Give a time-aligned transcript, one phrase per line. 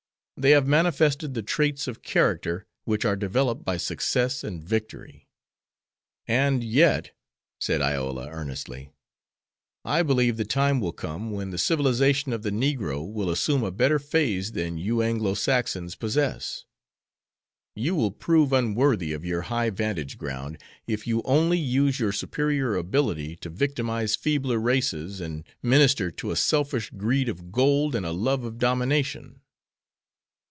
[0.37, 5.29] They have manifested the traits of character which are developed by success and victory."
[6.27, 7.11] "And yet,"
[7.59, 8.89] said Iola, earnestly,
[9.85, 13.69] "I believe the time will come when the civilization of the negro will assume a
[13.69, 16.65] better phase than you Anglo Saxons possess.
[17.75, 20.57] You will prove unworthy of your high vantage ground
[20.87, 26.35] if you only use your superior ability to victimize feebler races and minister to a
[26.35, 29.37] selfish greed of gold and a love of domination."